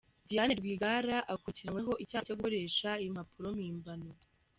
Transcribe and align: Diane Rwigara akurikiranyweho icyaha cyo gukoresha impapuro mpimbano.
Diane 0.29 0.53
Rwigara 0.59 1.17
akurikiranyweho 1.33 1.93
icyaha 2.03 2.25
cyo 2.27 2.35
gukoresha 2.37 2.89
impapuro 3.05 3.47
mpimbano. 3.57 4.09